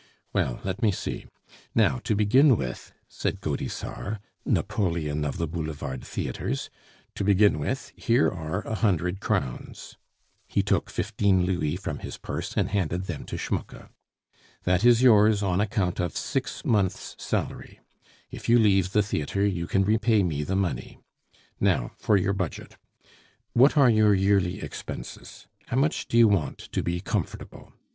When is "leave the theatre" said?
18.57-19.45